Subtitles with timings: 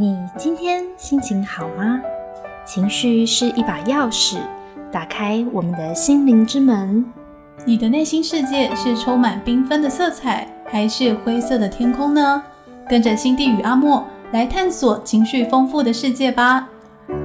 [0.00, 2.00] 你今天心情好吗？
[2.64, 4.36] 情绪是一把钥匙，
[4.92, 7.04] 打开我们的心灵之门。
[7.64, 12.40] 你的内心世界是充满缤纷的色彩，还是灰色的天空呢？
[12.88, 16.68] 跟着心地与阿莫来探索情绪丰富的世界吧！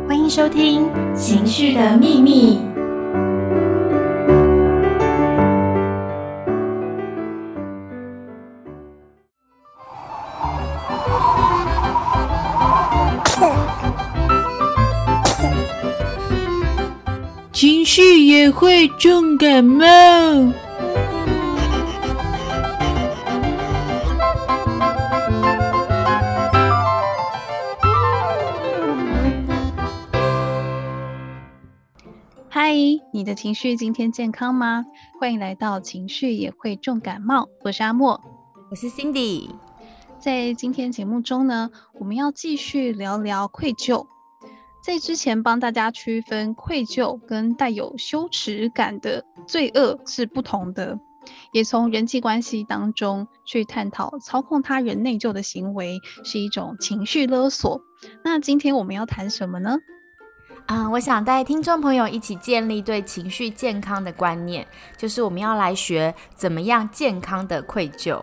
[0.08, 2.58] 欢迎收听《情绪的秘密》。
[18.54, 19.84] 会重感冒。
[32.50, 32.74] 嗨，
[33.12, 34.86] 你的情绪今天健康吗？
[35.20, 38.22] 欢迎来到情绪也会重感冒，我是阿莫，
[38.70, 39.50] 我是 Cindy。
[40.20, 44.06] 在今天节目中呢，我们要继续聊聊愧疚。
[44.84, 51.00] 在之前帮大家区分愧疚跟带有羞耻感的罪恶是不同的，
[51.54, 57.80] 也从人际关系当中去探讨操控他人内疚的行为是一种情绪勒索。
[58.26, 59.78] 那今天我们要谈什么呢？
[60.66, 64.68] 啊，我想带听众朋友一起建立对情绪健康的观念，
[64.98, 68.16] 就是我们要来学怎么样健康的愧疚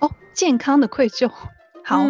[0.00, 1.30] 哦，健康的愧疚。
[1.84, 2.04] 好，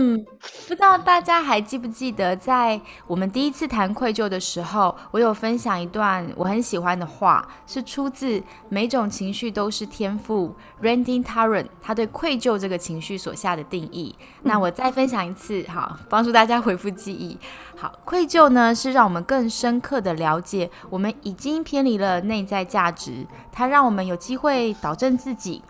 [0.66, 10.52] 不知道大家还记不记得，在我们第一次谈愧疚的时候，我有分享一段我很喜欢的话，是出自《每种情绪都是天赋》
[10.84, 14.16] Randy Taran 他对愧疚这个情绪所下的定义。
[14.42, 17.38] 那我再分享一次，好，帮助大家回复记忆。
[17.76, 25.62] 好，愧疚呢是让我们更深刻的了解我们已经偏离了内在价值，它让我们有机会导正自己。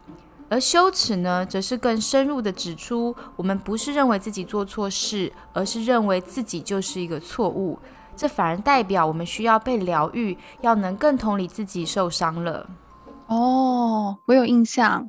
[0.48, 7.78] 而羞耻呢，则是更深入的指出，我们不是认为自己做错事，而是认为自己就是一个错误。
[8.16, 12.68] 这反而代表我们需要被疗愈，要能更同理自己受伤了。
[13.26, 15.08] 哦，我有印象，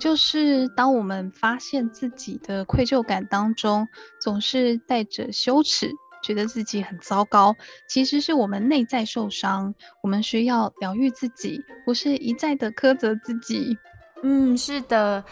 [0.00, 3.86] 就是当我们发现自己的愧疚感当中，
[4.20, 7.54] 总是带着羞耻，觉得自己很糟糕，
[7.88, 13.76] 其实是我们内在受伤，我们需要疗愈自己，不是一再的苛责自己。
[14.22, 15.24] 嗯，是的，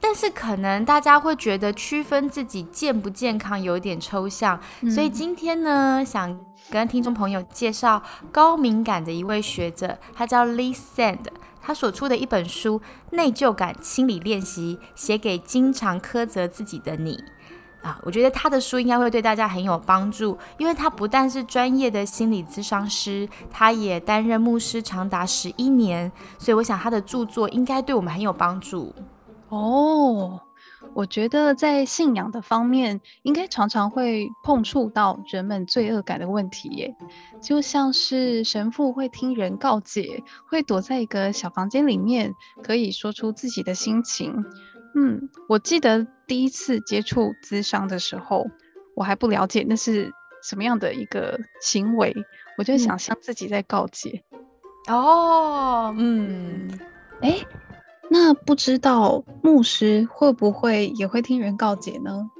[0.00, 4.58] 但是可能大家会觉得区分自己健不健康有点抽象，
[4.90, 6.38] 所以今天呢，想
[6.70, 8.02] 跟听众朋友介绍
[8.32, 11.20] 高敏感的一位学者，他叫 Lee Sand，
[11.62, 12.80] 他所出的一本书
[13.10, 17.22] 《内疚感清理练习》，写给经常苛责自己的你。
[17.84, 28.94] 啊，我觉得他的书应该会对大家很有帮助，因为他不但是专业的心理咨商师，他也担任牧师长达十一年，所以我想他的著作应该对我们很有帮助。
[29.50, 30.40] 哦，
[30.94, 36.96] 我觉得在信仰的方面，应该常常会碰触到人们罪恶感的问题耶，
[37.42, 44.42] 就像是神父会听人告解，会躲在一个小房间里面，可以说出自己的心情。
[44.94, 48.46] 嗯，我记得第一次接触咨商的时候，
[48.94, 50.12] 我还不了解那是
[50.42, 52.14] 什么样的一个行为，
[52.56, 54.22] 我就想象自己在告诫。
[54.88, 56.68] 哦，嗯，
[57.20, 57.38] 哎，
[58.08, 62.30] 那不知道牧师会不会也会听人告解呢？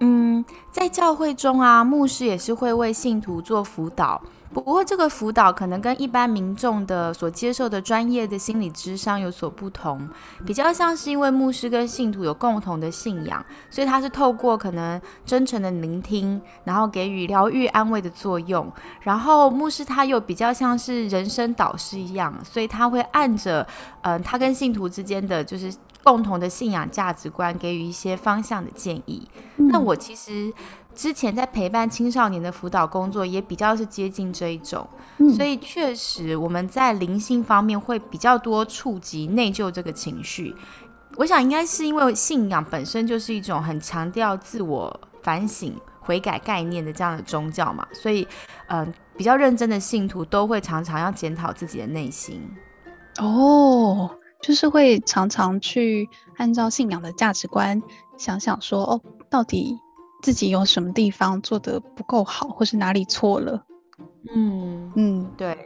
[0.00, 4.22] 嗯，在教会中啊，牧师也是会为信徒做辅导。
[4.52, 10.08] 不过，这个辅导可能跟一般民众的所接受的专业的心理智商有所不同，
[10.44, 18.70] 比较像是因为牧师跟信徒有共同的信仰，所以他是透过可能真诚的聆听，然后给予疗愈安慰的作用。
[19.00, 23.66] 然后牧师他又比较像是人生导师一样，所以他会按着
[24.02, 25.72] 嗯他跟信徒之间的就是
[26.04, 29.26] 共同的信仰价值观，给予一些方向的建议。
[29.56, 30.52] 那我其实。
[30.94, 34.86] 之前在陪伴青少年的辅导工作，也比较是接近这一种，
[35.34, 40.54] 所以确实我们在灵性方面会比较多触及内疚这个情绪。
[41.16, 48.26] 我想应该是因为信仰本身就是一种很强调自我反省、悔改概念的这样的宗教嘛，所以
[48.68, 52.40] 嗯，比较认真的信徒都会常常要检讨自己的内心。
[53.18, 54.10] 哦，
[54.40, 57.82] 就是会常常去按照信仰的价值观
[58.16, 59.78] 想想说，哦，到底。
[60.22, 63.64] 自己有什么地方做的不够好，或是哪里错了？
[64.34, 65.58] 嗯嗯，对。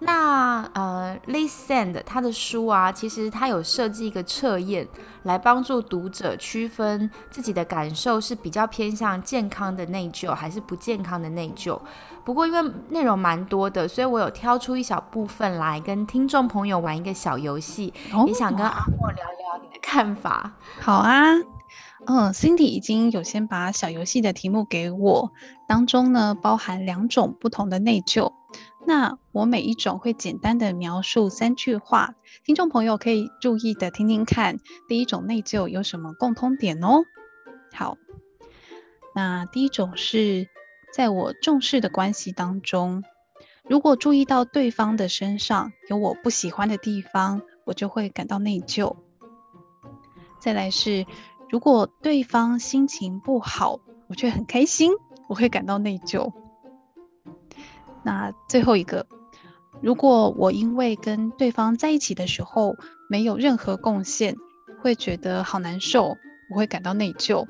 [0.00, 4.86] 那呃，Listen 他的书啊，其实他有设计一个测验，
[5.24, 11.80] 来帮助读者区分自己的感受是比较偏向健康的内疚，还是不健康的内疚。
[12.24, 17.92] 不过因为内容蛮多的，所以我有挑出一小部分来跟听众朋友玩一个小游戏，
[18.24, 20.52] 也想跟阿莫聊聊你的看法。
[20.80, 21.57] 好啊。
[22.10, 25.30] 嗯，Cindy 已经有先把小游戏的题目给我，
[25.66, 28.32] 当中呢包含两种不同的内疚。
[28.86, 32.14] 那我每一种会简单的描述三句话，
[32.46, 34.56] 听众朋友可以注意的听听看，
[34.88, 37.02] 第一种内疚有什么共通点哦。
[37.74, 37.98] 好，
[39.14, 40.48] 那第一种是
[40.94, 43.04] 在我重视的关系当中，
[43.68, 48.96] 如果注意到对方的身上有我不喜欢的地方，我就会感到内疚。
[50.40, 51.04] 再来是，
[51.50, 54.92] 如果对方心情不好，我却很开心，
[55.28, 56.32] 我会感到内疚。
[58.02, 59.06] 那最后一个，
[59.80, 62.76] 如果我因为跟对方在一起的时候
[63.08, 64.36] 没有任何贡献，
[64.82, 66.16] 会觉得好难受，
[66.50, 67.46] 我会感到内疚。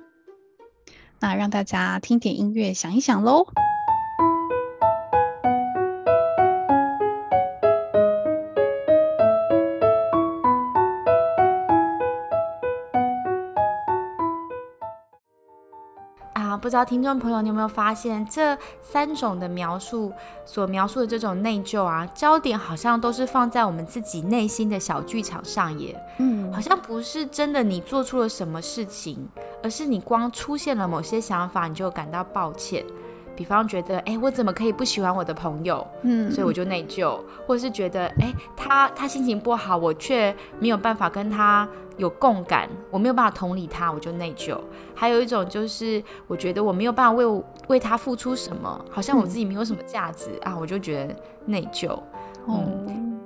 [1.21, 3.47] 那让大家听点音乐，想一想喽。
[16.69, 20.13] 不知道听众朋友，你有没有发现这三种的描述
[20.45, 25.99] 所描述的这种内疚啊，焦点好像都是放在我们自己内心的小剧场上耶。
[26.19, 29.27] 嗯，好像不是真的你做出了什么事情，
[29.63, 32.85] 而是你光出现了某些想法，你就感到抱歉。
[33.39, 35.87] 比方觉得，哎，我怎么可以不喜欢我的朋友？
[36.03, 41.69] 嗯，所以我就内疚，或者是觉得，哎，他他心情不好，我却没有办法跟他
[41.99, 44.59] 有共感，我没有办法同理他，我就内疚。
[44.93, 51.15] 还有一种就是，我觉得我没有办法为为他付出什么，好像我自己没有什么价值啊，我就觉得
[51.47, 51.97] 内疚。
[52.49, 53.21] 嗯，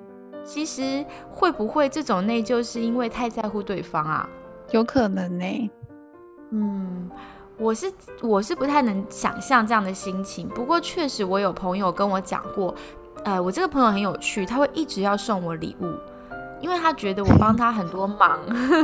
[0.44, 4.28] 其实会不会这种内疚是因为太在乎对方啊？
[4.72, 5.70] 有可能呢。
[6.50, 7.10] 嗯。
[7.62, 12.74] 我是我是不太能想象这样的心情，不过确实我有朋友跟我讲过，
[13.24, 15.86] 呃，我这个朋友很有趣，他会一直要送我礼物。
[16.62, 18.38] 因为他觉得我帮他很多忙，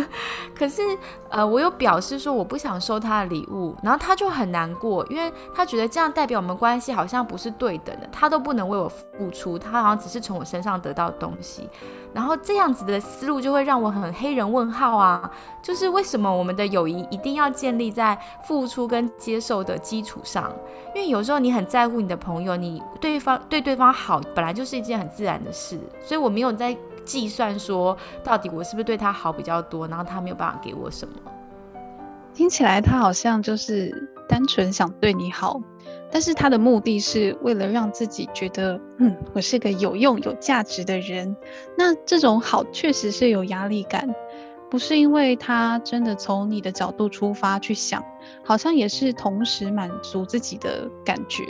[0.54, 0.82] 可是
[1.30, 11.70] 呃，我有表示说我不想收他的礼物，然后他就很难过，因为他觉得这样代表我们关系好像不是对等的，他都不能为我付出，他好像只是从我身上得到东西，
[12.12, 15.31] 然后这样子的思路就会让我很黑人问号啊，
[15.62, 20.52] 就是为什么我们的友谊一定要建立在付出跟接受的基础上？
[20.94, 26.76] 因为有时候你很在乎你的朋友，你对方对对方好本来就是一件很自然的事，所以我没有在。
[27.08, 31.14] 计算说，到底我是不是对他好比较多，然后他没有办法给我什么？
[32.34, 35.58] 听起来他好像就是单纯想对你好，
[36.12, 41.34] 但是他的目的是为了让自己觉得，嗯，我是个有用、有价值的人。
[41.76, 44.14] 那这种好确实是有压力感，
[44.70, 48.05] 不是因为他真的从你的角度出发去想，
[48.44, 51.43] 好像也是同时满足自己的感觉。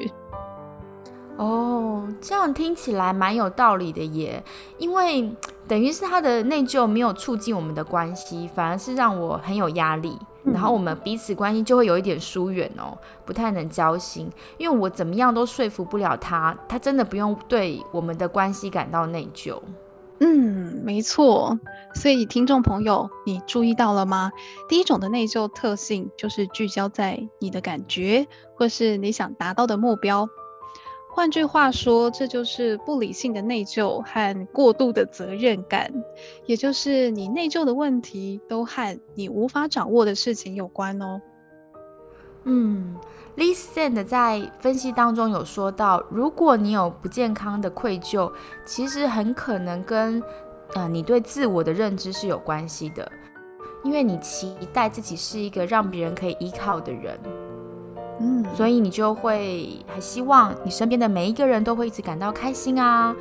[1.38, 4.42] 哦，这样听起来蛮有道理的耶，
[4.76, 5.32] 因为
[5.68, 19.60] 等于是他的内疚没有促进我们的关系，反而是让我很有压力，然后我们彼此关系就会有一点疏远哦，不太能交心，因为我怎么样都说服不了他，他真的不用对我们的关系感到内疚。
[20.18, 21.56] 嗯，没错，
[21.94, 24.32] 所以听众朋友，你注意到了吗？
[24.68, 28.26] 第一种的内疚特性就是聚焦在你的感觉，
[28.56, 30.28] 或是你想达到的目标。
[31.18, 35.92] 换句话说，这就是不理性的内疚和过度的责任感，
[36.46, 41.20] 也就是你内疚的问题都和你无法掌握的事情有关哦。
[42.44, 42.94] 嗯
[43.36, 48.32] ，Lisaend 在分析当中有说到，如果你有不健康的愧疚，
[48.64, 50.22] 其实很可能跟
[50.74, 53.10] 呃你对自我的认知是有关系的，
[53.82, 57.18] 因为你期待自己是一个让别人可以依靠的人。
[58.20, 63.14] 嗯，所以你就会很希望你身边的每一个人都会一直感到开心啊，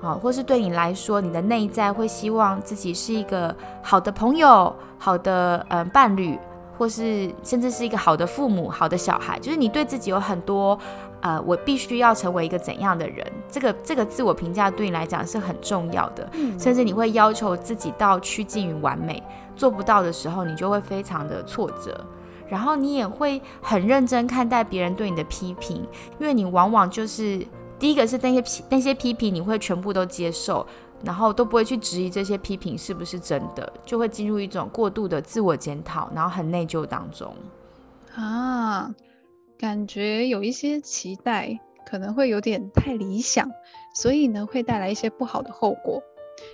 [0.00, 6.38] 啊，或是对你来说，你的内在会希望自己是一个好的朋友、好的嗯伴侣，
[6.78, 10.78] 或是甚至是一个好的父母、好的小孩，就是你对自己有很多
[11.20, 16.26] 呃，我必须要成为一个怎样的人，这个这个自我评价对你来讲是很重要的，
[16.58, 19.22] 甚至你会要求自己到趋近于完美，
[19.56, 22.02] 做不到的时候，你就会非常的挫折。
[22.48, 25.86] 然后你也会很认真看待别人对你的批评，
[26.18, 27.46] 因为你往往就是
[27.78, 30.66] 第一个是那些批那些批评你会全部都接受，
[31.04, 37.32] 然后都不会去质疑这些批评是不是真的，就会进入一种过度的自我检讨，然后很内疚当中。
[38.14, 38.94] 啊，
[39.58, 43.48] 感觉有一些期待可能会有点太理想，
[43.94, 46.02] 所以呢会带来一些不好的后果，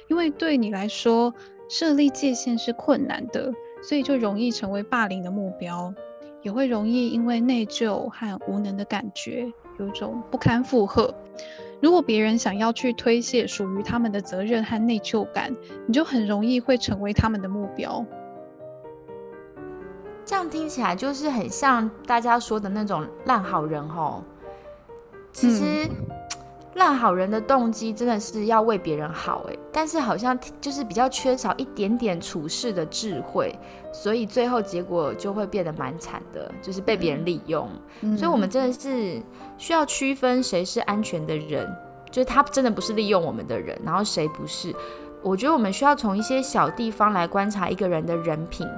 [0.08, 1.32] 因为对你来说
[1.68, 3.52] 设立界限是困难的。
[3.86, 5.92] 所以就容易成为霸凌的目标，
[6.40, 11.14] 也会容易因为内疚和无能的感觉，有种不堪负荷。
[11.82, 15.54] 如果别人想要去推卸属于他们的责任和内疚感，
[15.86, 18.04] 你就很容易会成为他们的目标。
[20.24, 24.22] 这样听起来就是很像大家说的那种烂好人哦。
[25.30, 25.86] 其实。
[26.74, 33.56] 烂好人的动机真的是要为别人好诶，但是好像就是比较缺少一点点处事的智慧，
[33.92, 37.68] 所以最后结果就会变得蛮惨的，就是被别人利用。
[38.16, 39.22] 所以，我们真的是
[39.56, 41.68] 需要区分谁是安全的人，
[42.10, 44.74] 就是他真的不是利用我们的人，然后谁不是。
[45.22, 48.68] 我觉得我们需要从一些小地方来观察一个人的人品。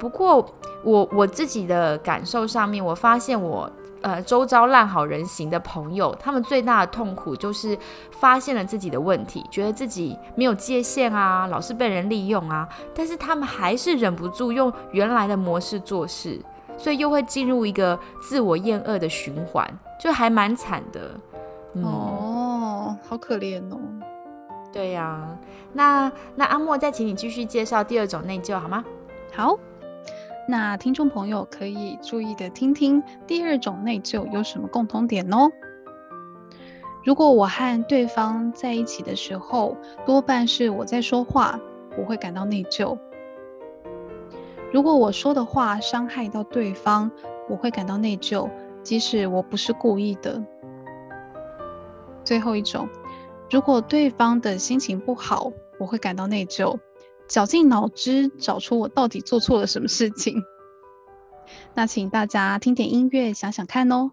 [0.00, 0.44] 不过，
[0.82, 3.70] 我我自己的感受上面，我发现我。
[4.02, 7.78] 呃，周遭烂好人型的朋友，他们最大的痛苦就是
[8.12, 16.40] 发现了自己的问题，觉得自己没有界限啊，老是被人利用啊，但是他们还是忍不住用原来的模式做事，
[16.78, 19.68] 所以又会进入一个自我厌恶的循环，
[20.02, 21.10] 就还蛮惨的。
[21.82, 23.78] 哦，好可怜哦。
[24.72, 25.36] 对呀，
[25.72, 28.82] 那那阿莫再请你继续介绍第二种内疚好吗？
[29.34, 29.58] 好。
[30.50, 35.48] 那听众朋友可以注意的听听，第二种内疚有什么共同点哦？
[37.04, 41.60] 如果我和对方在一起的时候，多半是我在说话，
[41.96, 42.98] 我会感到内疚。
[44.72, 47.12] 如果我说的话伤害到对方，
[47.48, 48.50] 我会感到内疚，
[48.82, 50.42] 即使我不是故意的。
[52.24, 52.88] 最后一种，
[53.48, 56.76] 如果对方的心情不好，我会感到内疚。
[57.30, 60.42] 绞尽脑汁找出我到底做错了什么事情，
[61.74, 64.10] 那请大家听点音乐想想看哦。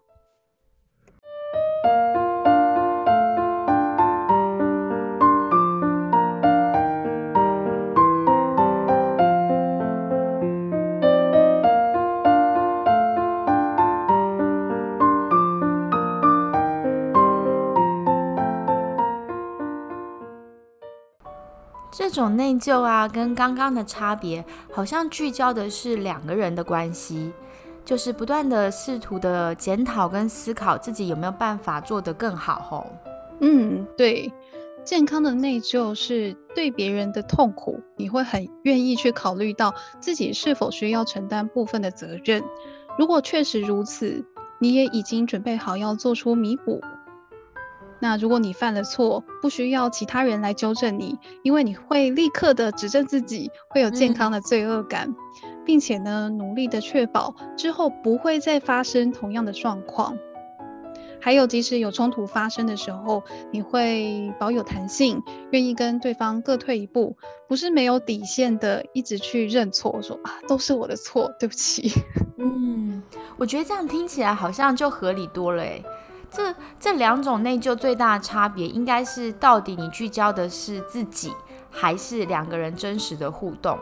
[21.98, 27.34] 这种内疚啊，跟刚刚的差别，好像聚焦的是两个人的关系，
[27.84, 32.62] 就是不断的试图的检讨跟思考自己有没有办法做得更好。
[32.70, 32.86] 吼，
[33.40, 34.32] 嗯，对，
[34.84, 42.44] 健康的内疚是对别人的痛苦，你会很愿意去考虑到自己是否需要承担部分的责任。
[43.00, 44.24] 如果确实如此，
[44.60, 46.80] 你也已经准备好要做出弥补。
[48.00, 55.16] 那如果你犯了错，不需要其他人来纠正你，因为你会立刻的指正自己，会有健康的罪恶感，
[55.66, 60.18] 并且呢，努力的确保之后不会再发生同样的状况。
[61.20, 71.92] 还有，即使有冲突发生的时候，你会保有弹性，愿意跟对方各退一步，不是没有底线的一直去认错，说啊都是我的错，对不起。
[72.38, 73.02] 嗯，
[73.38, 75.84] 我觉得这样听起来好像就合理多了诶。
[76.30, 81.32] 这这两种内疚最大的差别，应该是到底你聚焦的是自己，
[81.72, 83.78] 还是两个人真实的互动？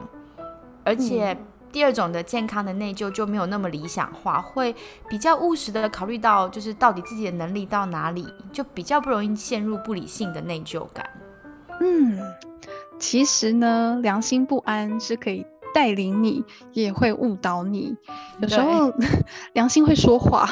[0.83, 1.35] 而且
[1.71, 4.73] 第二种的健康的内疚就没有那么理想化，会
[5.09, 11.05] 比较务实的考虑到，就是到底自己的能力到哪里，就比较不容易陷入不理性的内疚感。
[11.81, 12.19] 嗯，
[12.99, 15.45] 其实呢，良心不安是可以。
[15.75, 16.41] 带领你
[16.71, 17.97] 也会误导你，
[18.39, 18.93] 有时候
[19.51, 20.47] 良心会说话，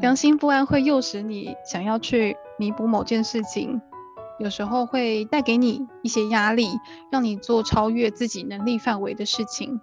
[0.00, 3.82] 良心不安会诱使你想要去弥补某件事情，
[4.38, 6.68] 有时候会带给你一些压力，
[7.10, 9.80] 让你做超越自己能力范围的事情，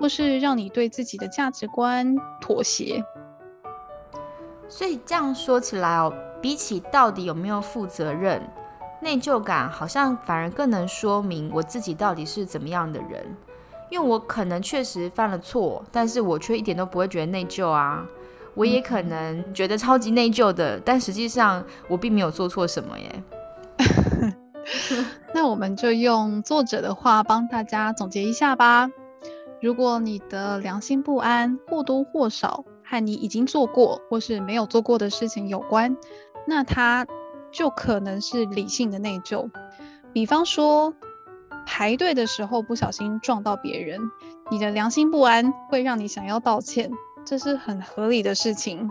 [0.00, 3.04] 或是让你对自己的价值观妥协。
[4.68, 6.12] 所以这样说起来哦，
[6.42, 8.42] 比起到底有没有负责任，
[9.00, 13.36] 内疚感好像反而更能说明我自己到底是怎么样的人。
[13.90, 18.06] 因为我可能确实犯了错，但是我却一点都不会觉得内疚啊。
[18.54, 23.22] 我也可能觉得超级内疚的，但实际上我并没有做错什么耶。
[25.34, 28.90] 那我们就用作者的话帮大家总结一下吧。
[29.60, 35.96] 如果你的良心不安或多或少和你已经做过或是没有做过的事情有关，
[36.46, 37.06] 那它
[37.50, 39.50] 就可能是理性的内疚。
[40.12, 40.94] 比方说。
[41.66, 44.00] 排队的时候不小心撞到别人，
[44.50, 46.90] 你的良心不安会让你想要道歉，
[47.24, 48.88] 这是很合理的事情。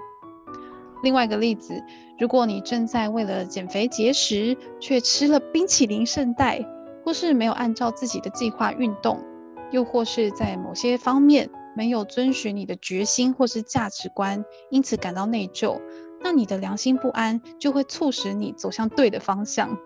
[1.03, 1.81] 另外一个例子，
[2.19, 6.65] 如果你正在为了减肥节食，却吃了冰淇淋圣代，
[7.05, 9.23] 或是没有按照自己的计划运动，
[9.71, 15.79] 又或是在某些方面没有遵循你的决心或是价值观，因此感到内疚，
[16.21, 19.77] 那你的良心不安就会促使你走向对的方向。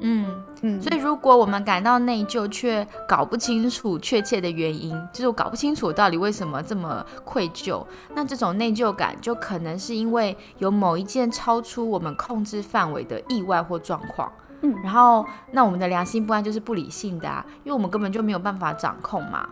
[0.00, 7.84] 嗯嗯，所以如果我们感到内疚，却搞不清楚确切的原因，就是我搞不清楚到底为什么这么愧疚，
[8.14, 14.30] 那这种内疚感就可能是因为有某一件超出我们控制范围的意外或状况。
[14.62, 19.48] 嗯，然后那我们的良心不安就是不理性的啊，因为我们根本就没有办法掌控嘛。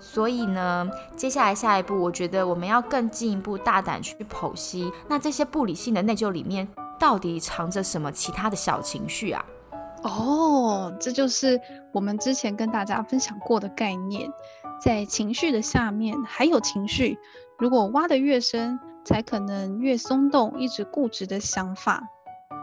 [0.00, 6.66] 所以呢，接下来下一步，我觉得我们要更进一步大胆去剖析，那这些不理性的内疚里面
[6.98, 9.44] 到底藏着什么其他的小情绪啊？
[10.02, 11.60] 哦，这就是
[11.92, 14.30] 我们之前跟大家分享过的概念，
[14.80, 17.18] 在情绪的下面还有情绪，
[17.58, 22.08] 如果挖得越深，才可能越松动一直固执的想法。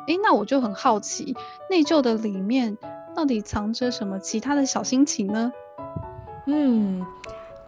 [0.08, 1.36] 诶，那我就很好奇，
[1.70, 2.78] 内疚的里面
[3.16, 5.52] 到底藏着什么其他的小心情呢？
[6.46, 7.06] 嗯。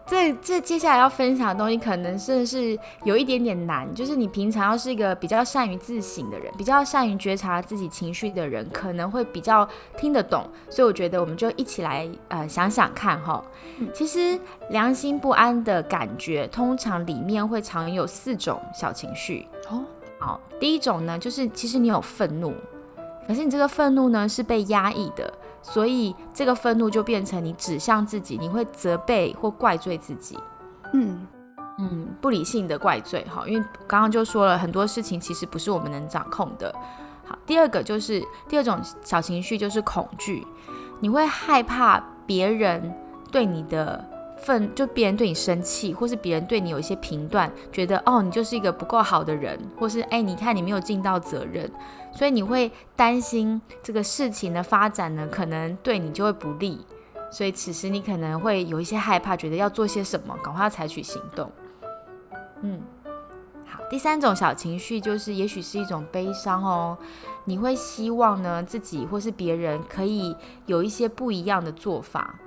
[0.08, 3.94] 这这接下来要分享的东西，可能是是有一点点难。
[3.94, 10.50] 就是你平常要是一个比较善于自省的人，比较善于觉察自己情绪的人，可能会比较听得懂。
[10.70, 13.44] 所以我觉得我们就一起来呃想想看哈。
[13.94, 19.84] 其实良心不安的感觉，通常里面会常有四种小情绪哦。
[20.20, 22.54] 好，第一种呢，就是其实你有愤怒，
[23.28, 25.32] 可是你这个愤怒呢是被压抑的。
[25.62, 30.38] 所以这个愤怒就变成你指向自己，你会责备或怪罪自己，
[30.94, 31.28] 嗯
[31.80, 33.44] 嗯，不理性的怪罪哈。
[33.48, 36.74] 因为刚刚就说了很多事情其实不是我们能掌控的。
[37.26, 40.48] 好，第二个就是第二种小情绪就是恐惧，
[41.00, 42.94] 你会害怕别人
[43.32, 44.04] 对你的
[44.38, 51.70] 愤，就别人对你生气，或是别人对你有一些评断，觉得哦你就是一个不够好的人，或是哎你看你没有尽到责任。
[52.14, 56.80] 所以你会担心这个事情的发展呢，可能对你就会不利。
[57.30, 61.52] 所以此时你可能会有一些害怕，觉得要做些什么，赶快采取行动。
[62.62, 62.82] 嗯，
[63.66, 63.84] 好。
[63.90, 66.98] 第三种小情绪就是，也许是一种悲伤哦。
[67.46, 72.40] 你会希望呢自己或是别人可以有一些不一样的做法，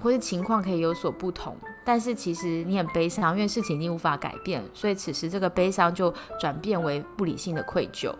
[0.00, 1.56] 或是情况可以有所不同。
[1.84, 8.10] 但是其实你很悲伤，因为事情已经无法改变，所以此时这个悲伤就转变为不理性的愧疚。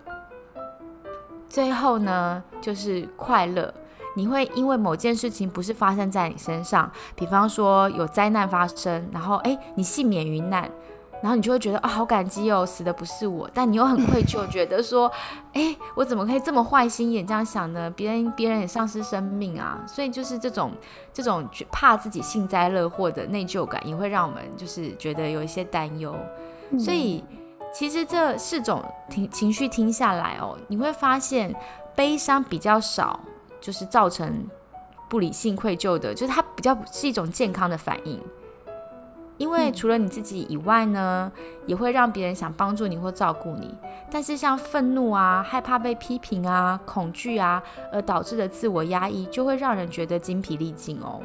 [1.49, 3.73] 最后呢，就是快乐。
[4.17, 10.71] 你会因为某件事情不是发生在你身上，比方说有灾难发生，然后哎，你幸免于难，
[11.25, 13.49] 然后你就会觉得啊，好感激哦，死的不是我。
[13.55, 15.11] 但你又很愧疚， 觉得说，
[15.55, 17.91] 哎，我怎么可以这么坏心眼这样想呢？
[17.97, 20.73] 别人别人也丧失生命啊，所以就是这种
[21.15, 26.15] 这种怕自己幸灾乐祸的内疚感，也会让我们就是觉得有一些担忧，
[26.79, 27.25] 所以。
[27.77, 31.53] 其实这四种情情绪听下来哦，你会发现
[31.97, 33.19] 悲伤比较少，
[33.61, 34.47] 就是造成
[35.09, 38.21] 不理性愧疚的，就是它比较是一种健康的反应。
[39.37, 41.31] 因为除了你自己以外呢，
[41.67, 43.75] 也会让别人想帮助你或照顾你。
[44.11, 51.21] 但是像愤怒啊、害怕被批评啊、恐惧啊，而导致的自我压抑，就会让人觉得精疲力尽哦。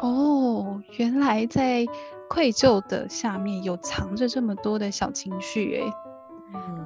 [0.00, 1.86] 哦，原来在。
[2.26, 5.92] 愧疚的下面有藏着这么多的小情绪，诶。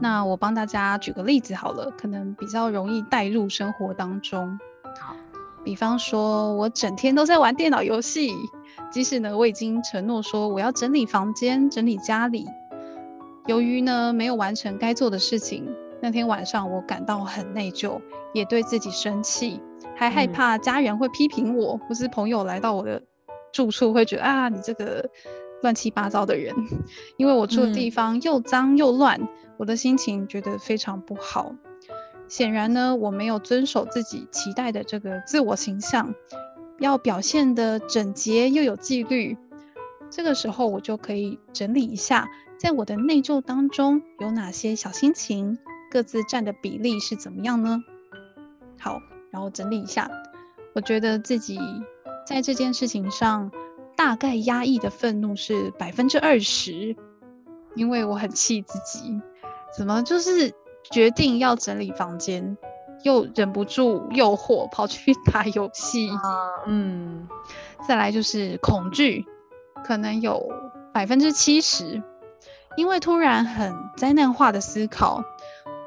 [0.01, 4.59] 那我帮大家举个例子好了，可能比较容易带入生活当中。
[5.01, 5.15] 好，
[5.69, 8.33] 比方说我整天都在玩电脑游戏，
[8.91, 12.47] 即使呢我已经承诺说我要整理房间、整理家里，
[13.47, 15.69] 由于呢没有完成该做的事情，
[16.01, 18.01] 那天晚上我感到很内疚，
[18.33, 19.61] 也对自己生气，
[19.95, 23.03] 还害怕家人会批评我，或是朋友来到我的。
[23.53, 25.05] 住处会觉得啊，你这个
[25.61, 26.55] 乱七八糟的人，
[27.19, 29.21] 因为我住的地方又脏又乱，
[29.59, 31.53] 我的心情觉得非常不好。
[32.29, 36.15] 显然呢，我没有遵守自己期待的这个自我形象，
[36.79, 39.37] 要表现的整洁又有纪律。
[40.11, 45.59] 这个时候，我就可以整理一下，在我的内疚当中有哪些小心情，
[45.91, 47.83] 各自占的比例是怎么样呢？
[48.79, 50.11] 好，然后整理一下，
[50.75, 51.59] 我觉得自己。
[52.27, 53.51] 在这件事情上，
[53.97, 56.95] 大概压抑的愤怒是百分之二十，
[57.75, 59.19] 因为我很气自己，
[59.75, 60.53] 怎么就是
[60.91, 62.57] 决定要整理房间，
[63.03, 67.29] 又忍不住诱惑跑去 打游戏啊，嗯，
[67.87, 69.25] 再来就是恐惧，
[69.85, 70.49] 可能有
[70.93, 72.03] 百分之七十，
[72.77, 75.23] 因为突然很灾难化的思考，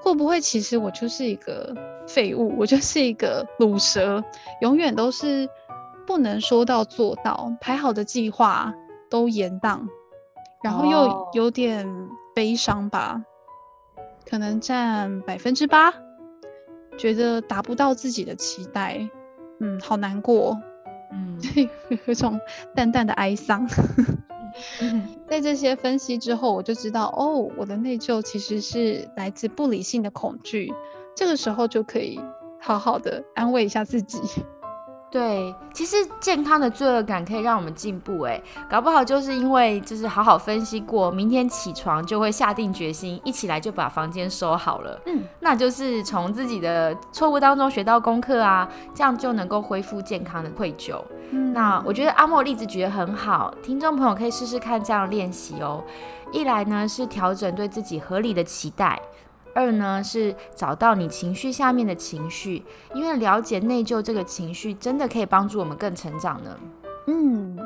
[0.02, 1.76] 会不会其实我就是一个
[2.08, 4.24] 废物，我就是一个 卤蛇，
[4.62, 5.50] 永远都是。
[6.08, 8.74] 不能说到做到，排好的计划
[9.10, 9.80] 都延宕，
[10.62, 11.88] 然后又有点
[12.36, 13.22] 悲伤吧，
[14.30, 15.94] 可能占百分之八，
[16.98, 19.10] 觉得达不到自己的期待，
[19.60, 20.60] 嗯，好难过，
[21.12, 21.40] 嗯，
[22.06, 22.40] 有种
[22.76, 23.68] 淡淡的哀伤。
[25.28, 30.74] 在这些分析之后，我就知道，哦，我的内疚其实是来自不理性的恐惧，
[31.16, 32.20] 这个时候就可以
[32.60, 34.20] 好好的安慰一下自己。
[35.12, 44.98] 对，其实健康的罪恶感可以让我们进步，哎，搞不好就是因为就是好好分析过，明天起床就会下定决心，一起来就把房间收好了。
[45.08, 50.96] 嗯，那就是从自己的错误当中学到功课啊，这样就能够恢复健康的愧疚。
[51.32, 55.84] 嗯，那我觉得阿莫例子举得很好，听众朋友可以试试看这样练习哦。
[56.32, 58.98] 一来呢是调整对自己合理的期待。
[59.54, 66.58] 二呢是找到你情绪下面的情绪，因为了解内疚这个情绪，真的可以帮助我们更成长呢。
[67.08, 67.58] 嗯，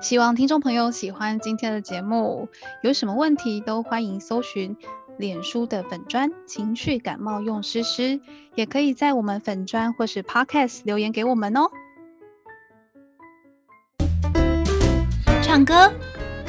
[0.00, 2.48] 希望听众朋友喜欢今天的节目，
[2.82, 4.76] 有什么问题都欢迎搜寻
[5.18, 8.20] 脸书的粉砖情绪感冒用诗诗，
[8.54, 11.70] 也可以在我们粉砖或是 Podcast 留言给我们哦。
[15.42, 15.90] 唱歌、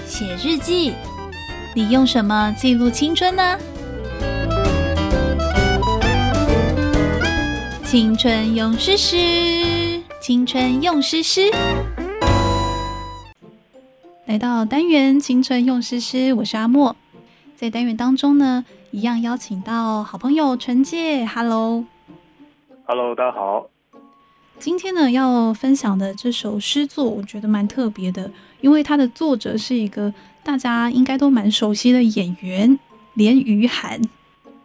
[0.05, 0.93] 写日记，
[1.75, 3.57] 你用什么记录青春呢？
[7.89, 9.15] 青春用诗诗，
[10.19, 11.49] 青春用诗诗。
[14.25, 16.93] 来到单元青春用诗诗，我是阿莫。
[17.55, 23.69] 在单元当中呢，一样邀请到好朋友纯介，Hello，Hello，大家好。
[24.59, 32.77] 今天呢，要分享的这首诗作，我觉得蛮特别的，因为它的作者是一个大家应该都蛮熟悉的演员
[33.13, 34.01] 连于涵。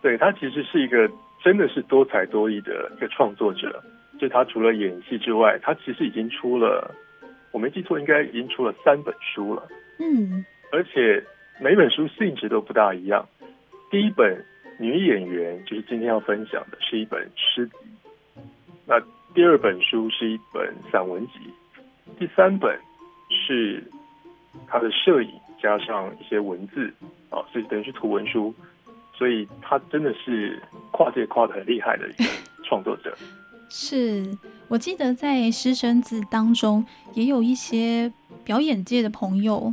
[0.00, 1.08] 对他其实是一个。
[1.42, 3.82] 真的是多才多艺的一个创作者，
[4.18, 6.94] 就他除了演戏之外，他其实已经出了，
[7.50, 9.66] 我没记错，应该已经出了三本书了。
[9.98, 11.24] 嗯，而且
[11.60, 13.26] 每本书性质都不大一样。
[13.90, 14.44] 第一本
[14.78, 17.74] 女演员就是今天要分享的，是一本诗集。
[18.86, 19.00] 那
[19.34, 21.40] 第二本书是一本散文集，
[22.18, 22.78] 第三本
[23.30, 23.82] 是
[24.68, 26.92] 他的摄影加上一些文字，
[27.30, 28.54] 啊，所以等于是图文书。
[29.22, 32.24] 所以他真的是跨界跨的很厉害的一个
[32.64, 33.16] 创作者。
[33.70, 39.72] 是我记得在师生子当中也有一些表演界的朋友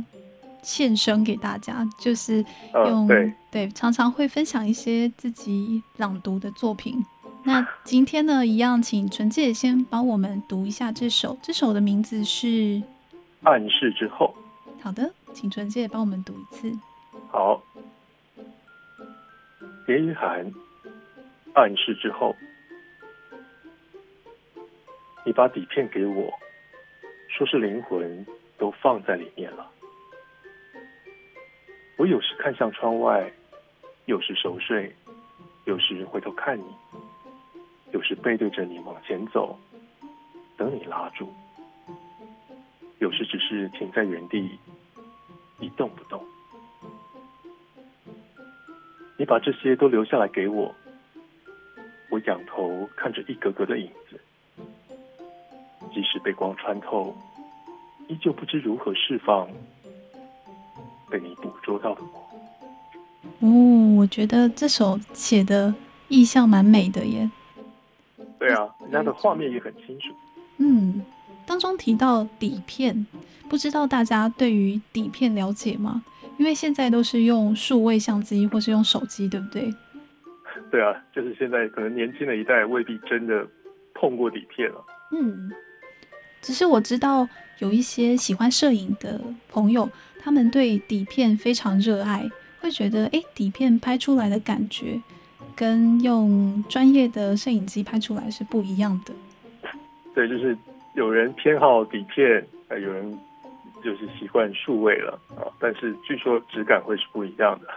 [0.62, 2.44] 献身给大家，就是
[2.86, 3.08] 用
[3.50, 7.04] 对常常会分享一些自己朗读的作品。
[7.42, 12.46] 那今天呢，一样请纯介先帮我们读一下这首，这首的名字是
[13.42, 14.32] 《暗示之后》。
[14.80, 16.72] 好的，请纯介帮我们读一次。
[17.32, 17.60] 好。
[19.90, 20.48] 连雨涵
[21.52, 22.36] 暗示之后，
[25.26, 26.32] 你把底片给我，
[27.28, 28.24] 说是灵魂
[28.56, 29.68] 都放在里面了。
[31.98, 33.32] 我有时看向窗外，
[34.04, 34.94] 有时熟睡，
[35.64, 36.72] 有时回头看你，
[37.90, 39.58] 有时背对着你往前走，
[40.56, 41.34] 等你拉住，
[43.00, 44.56] 有时只是停在原地
[45.58, 46.24] 一动不动。
[49.20, 50.74] 你把这些都留下来给我，
[52.08, 54.18] 我仰头看着一格格的影子，
[55.92, 57.14] 即使被光穿透，
[58.08, 59.46] 依旧不知如何释放
[61.10, 62.30] 被你捕捉到的我。
[63.40, 65.74] 哦，我觉得这首写的
[66.08, 67.30] 意象蛮美的耶。
[68.38, 70.14] 对啊，人家的画面也很清楚。
[70.56, 71.04] 嗯，
[71.44, 73.06] 当中提到底片，
[73.50, 76.02] 不知道大家对于底片了解吗？
[76.40, 79.70] 因为现在都是用数位相机或是用手机，对不对？
[80.70, 83.46] 对啊，就是现在可能年轻的一代未必真的
[83.92, 84.82] 碰过底片了。
[85.12, 85.52] 嗯，
[86.40, 89.86] 只是我知道有一些喜欢摄影的朋友，
[90.18, 92.26] 他们对底片非常热爱，
[92.60, 94.98] 会觉得哎，底片拍出来的感觉
[95.54, 99.12] 跟用专业的摄影机拍出来是不一样的。
[100.14, 100.56] 对，就是
[100.94, 103.18] 有人偏好底片，呃，有人。
[103.82, 107.68] 就是习惯数位了啊，但是据说质感会是不一样的。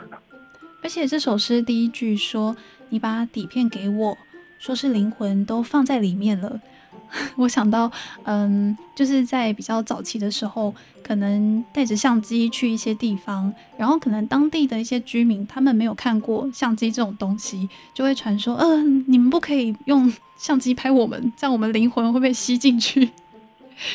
[0.82, 2.56] 而且这首诗第一句说
[2.90, 4.18] ：“你把底片给我，
[4.60, 6.60] 说是灵魂都放在里面了。
[7.38, 7.90] ”我想到，
[8.24, 23.06] 嗯，就是在比较早期的时候，可能带着相机去一些地方，然后可能当地的一些居民他们没有看过相机这种东西，就会传说：“嗯，你们不可以用相机拍我们，这样我们灵魂会被吸进去。”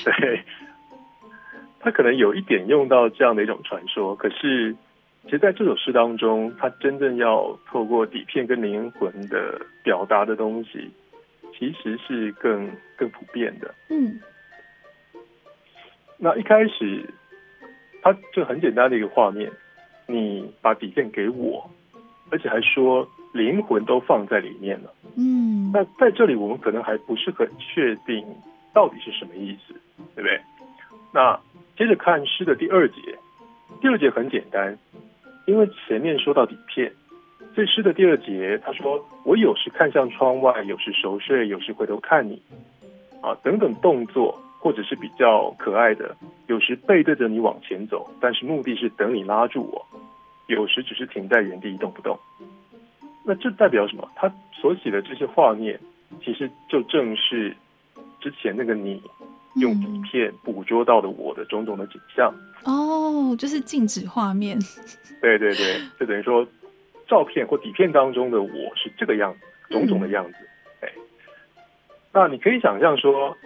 [0.04, 0.42] 对。
[1.88, 4.77] 他可能有一点用到这样的一种传说，可是，
[5.24, 10.90] 其实在这首诗当中，他真正要透过底片跟灵魂的表达的东西，
[11.59, 13.74] 其实是更更普遍的。
[13.88, 14.20] 嗯，
[16.18, 17.09] 那一开始，
[18.03, 19.51] 他就很简单的一个画面，
[20.07, 21.70] 你把底片给我，
[22.31, 24.92] 而且还说灵魂都放在里面了。
[25.16, 28.22] 嗯，那在这里我们可能还不是很确定
[28.74, 29.72] 到底是什么意思，
[30.14, 30.38] 对不对？
[31.14, 31.40] 那。
[31.78, 33.16] 接着看诗的第二节，
[33.80, 34.76] 第二节很简单，
[35.46, 36.92] 因为前面说到底片，
[37.54, 42.42] 所以诗的第二节他说：“我有时看向窗外，有时熟睡，有时回头看你，
[43.22, 46.16] 啊等等动作，或者是比较可爱的，
[46.48, 49.80] 有时背对着你往前走，但是目的是等你拉住我；
[50.48, 52.18] 有时只是停在原地一动不动。
[53.24, 54.10] 那这代表什么？
[54.16, 55.78] 他所写的这些画面，
[56.24, 57.56] 其实就正是
[58.18, 59.00] 之前那个你
[59.56, 62.32] 用底片捕捉到的我的种种的景象。
[62.64, 64.58] 哦，就是静止画面。
[65.20, 66.46] 对对对，就等于说，
[67.06, 70.34] 照片或底片当中的我是这个样子，种种的样子。
[70.80, 70.88] 哎，
[72.12, 73.37] 那你可以想象说，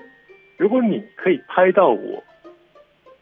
[0.56, 2.22] 如果你可以拍到我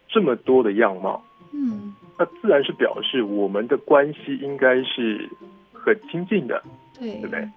[0.09, 5.29] 这么多的样貌，嗯，那自然是表示我们的关系应该是。
[5.83, 6.62] 很亲近的，
[6.99, 7.49] 对对不对？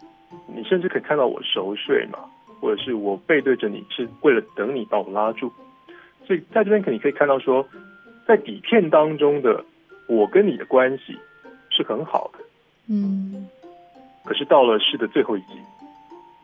[0.47, 2.19] 你甚至可以看到我熟睡嘛，
[2.63, 5.51] 或者是我背对着你，是为了等你把我拉住。
[6.25, 7.67] 所以在这边可你可以看到说，
[8.25, 9.65] 在底片当中的
[10.07, 11.17] 我跟你的关系
[11.69, 12.39] 是很好的，
[12.87, 13.49] 嗯。
[14.23, 15.47] 可是到了诗的最后一句，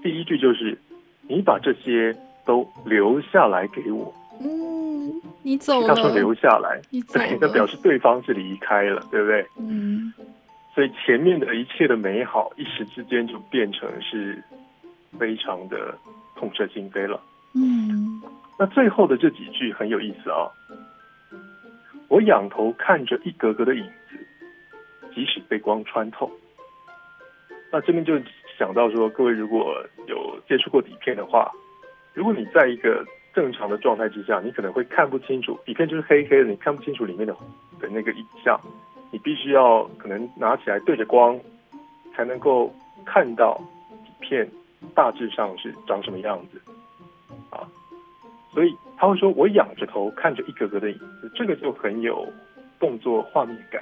[0.04, 0.78] 第一句就是
[1.22, 2.14] 你把这些
[2.46, 5.88] 都留下来给我，嗯，你走了。
[5.88, 6.82] 他说留下来，
[7.14, 9.46] 对，那表示对方是离开了，对不对？
[9.58, 10.14] 嗯。
[10.76, 14.44] 所以前面的一切的美好，一时之间就变成是
[15.18, 15.98] 非常的
[16.36, 17.22] 痛彻心扉了。
[17.56, 18.22] 嗯，
[18.58, 20.48] 那最后的这几句很有意思啊。
[22.10, 24.18] 我仰头看着一格格的影子，
[25.14, 26.30] 即使被光穿透。
[27.72, 28.20] 那这边就
[28.58, 29.76] 想到说，各位如果
[30.08, 31.52] 有接触过底片的话，
[32.14, 37.34] 如果你在一个正常的状态之下，你可能会看不清楚底片就是黑黑的，你看不清楚里面的
[37.80, 38.60] 的那个影像。
[39.12, 41.40] 你必须要可能拿起来对着光，
[42.16, 42.74] 才能够
[43.06, 43.60] 看到
[44.04, 44.50] 底片
[44.96, 46.62] 大致上是长什么样子
[47.50, 47.68] 啊。
[48.54, 52.28] 所以他会说：“我仰着头看着一格格的影子，这个就很有
[52.80, 53.82] 动作画面感。”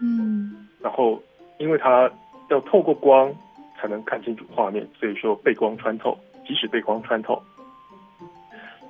[0.00, 0.68] 嗯。
[0.80, 1.20] 然后，
[1.58, 2.08] 因为他
[2.48, 3.34] 要透过光
[3.76, 7.42] 才能看清楚画面，所以说被光穿透，即使被光穿透，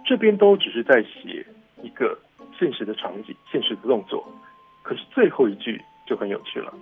[0.05, 1.47] 这边都只是在写
[1.83, 2.19] 一个
[2.59, 4.27] 现实的场景、现实的动作。
[4.83, 6.75] 可是最后一句就很有趣了，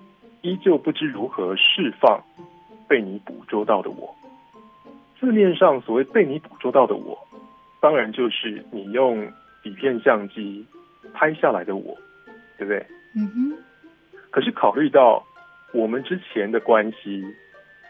[0.43, 2.21] 依旧不知如何释放
[2.88, 4.12] 被你捕捉到的我。
[5.25, 7.19] 字面上所谓被你捕捉到的我，
[7.81, 9.27] 当然就是你用
[9.63, 10.67] 底片相机
[11.13, 11.97] 拍下来的我，
[12.59, 12.87] 对不对？
[13.17, 13.57] 嗯哼。
[14.31, 15.25] 可是考虑到
[15.73, 17.25] 我们之前的关系，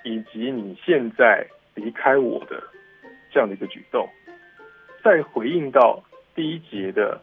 [0.04, 2.62] 以及你现在离开我的
[3.32, 4.08] 这样的一个举动，
[5.02, 6.02] 再回应到
[6.34, 7.20] 第一节的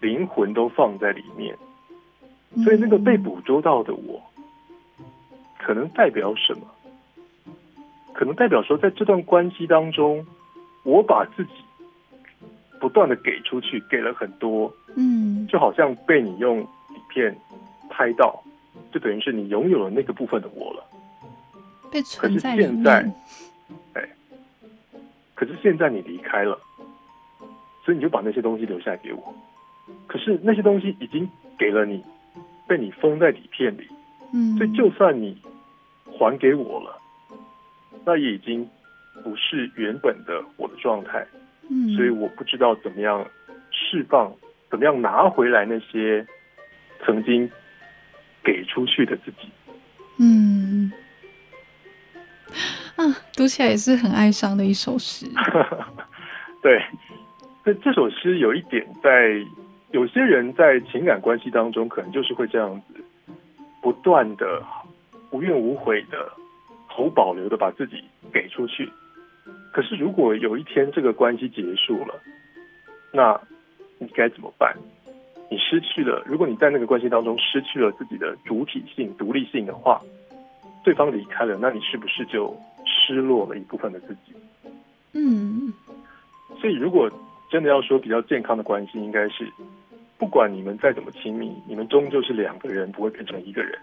[0.00, 1.56] 灵魂都放在里面。
[2.64, 4.20] 所以那个被捕捉到的我，
[5.58, 6.66] 可能代表什么？
[8.20, 10.26] 可能代表说，在这段关系当中，
[10.82, 11.52] 我把自己
[12.78, 17.34] 不断的给出去，给了很多，嗯，就好像被你用底片
[17.88, 18.38] 拍到，
[18.92, 20.84] 就等于是你拥有了那个部分的我了。
[21.90, 23.10] 被存在现在，
[23.94, 24.06] 哎，
[25.34, 26.60] 可是现在你离开了，
[27.82, 29.34] 所以你就把那些东西留下来给我。
[30.06, 31.26] 可是那些东西已经
[31.58, 32.04] 给了你。
[32.68, 33.88] 被你封在底片里，
[34.32, 35.36] 嗯，所以就算你
[36.06, 36.99] 还给我了，
[38.04, 38.68] 那也已经
[39.22, 41.26] 不是原本的我的状态，
[41.70, 43.26] 嗯，所以我不知道怎么样
[43.70, 44.32] 释放，
[44.70, 46.26] 怎么样拿回来那些
[47.04, 47.50] 曾经
[48.42, 49.48] 给出去的自己，
[50.18, 50.92] 嗯，
[52.96, 53.04] 啊，
[53.36, 55.26] 读起来也是很哀伤的一首诗，
[56.62, 56.82] 对，
[57.64, 59.44] 这这首诗有一点在。
[59.92, 63.02] 有些人在情感关系当中，可能就是会这样子，
[63.82, 64.62] 不断的
[65.32, 66.32] 无怨无悔的、
[66.92, 68.90] 毫无保留的把自己给出去。
[69.72, 72.20] 可是，如果有一天这个关系结束了，
[73.12, 73.40] 那
[73.98, 74.76] 你该怎么办？
[75.48, 80.00] 你失去了，如果你在那个关系当中失去了自己的主体性、独立性的话，
[80.84, 82.52] 对方离开了，那你是不是就
[82.84, 84.34] 失落了一部分的自己？
[85.12, 85.72] 嗯。
[86.60, 87.08] 所以，如果
[87.50, 89.48] 真的要说比较健康的关系，应该是。
[90.18, 93.78] 不管你们再怎么亲密，你们终究是两个人，不会变成一个人。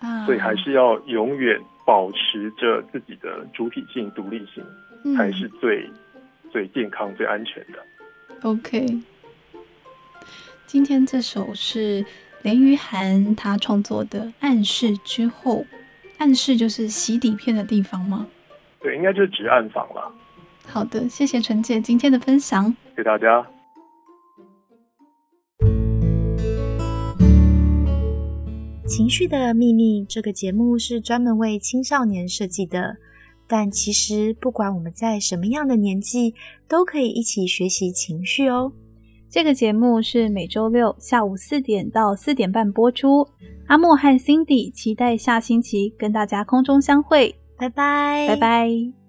[0.00, 4.64] 啊，所以还是要永远保持着自己的主体性、独立性，
[5.16, 5.88] 才是最
[6.50, 7.78] 最健康、最安全的。
[8.42, 8.86] OK，
[10.66, 12.04] 今天这首是
[12.42, 15.58] 林于涵他创作的《暗示之后》，
[16.18, 18.26] 暗示就是洗底片的地方吗？
[18.80, 20.10] 对，应该就是指暗房了。
[20.66, 23.46] 好的，谢谢陈姐今天的分享，谢谢大家。
[28.90, 32.96] 情绪的秘密这个节目是专门为青少年设计的，
[33.46, 36.34] 但其实不管我们在什么样的年纪，
[36.68, 38.72] 都可以一起学习情绪哦。
[39.30, 43.24] 这个节目是每周六下午四点到四点半播出。
[43.68, 48.99] 阿莫和 Cindy 期待下星期跟大家空中相会，拜拜，拜拜。